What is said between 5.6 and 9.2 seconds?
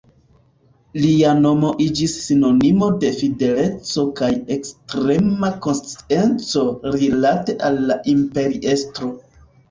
konscienco rilate al la imperiestro.